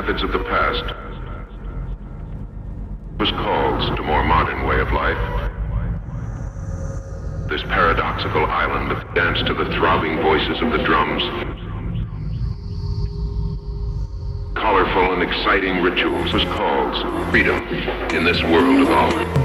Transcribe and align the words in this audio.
methods 0.00 0.22
of 0.22 0.32
the 0.32 0.38
past 0.44 0.84
was 3.18 3.30
called 3.32 3.96
to 3.98 4.02
more 4.02 4.24
modern 4.24 4.66
way 4.66 4.80
of 4.80 4.90
life. 4.92 5.50
This 7.50 7.60
paradoxical 7.64 8.46
island 8.46 8.92
of 8.92 9.14
dance 9.14 9.42
to 9.46 9.52
the 9.52 9.66
throbbing 9.76 10.22
voices 10.22 10.62
of 10.62 10.72
the 10.72 10.78
drums. 10.84 11.22
Colorful 14.54 15.12
and 15.12 15.22
exciting 15.22 15.82
rituals 15.82 16.32
was 16.32 16.44
called 16.44 17.30
freedom 17.30 17.62
in 18.16 18.24
this 18.24 18.42
world 18.44 18.80
of 18.80 18.88
ours. 18.88 19.39